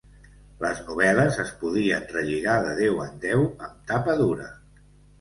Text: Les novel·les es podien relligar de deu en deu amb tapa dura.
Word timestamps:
Les 0.63 0.79
novel·les 0.87 1.37
es 1.43 1.51
podien 1.61 2.09
relligar 2.15 2.57
de 2.71 2.75
deu 2.83 3.01
en 3.07 3.23
deu 3.31 3.49
amb 3.71 3.89
tapa 3.95 4.21
dura. 4.27 4.53